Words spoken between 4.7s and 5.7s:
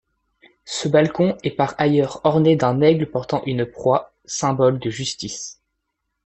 de justice.